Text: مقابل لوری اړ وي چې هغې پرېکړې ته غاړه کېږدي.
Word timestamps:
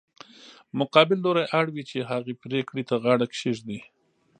مقابل 0.79 1.17
لوری 1.25 1.45
اړ 1.59 1.65
وي 1.73 1.83
چې 1.89 2.07
هغې 2.11 2.33
پرېکړې 2.43 2.83
ته 2.89 2.95
غاړه 3.03 3.25
کېږدي. 3.37 3.79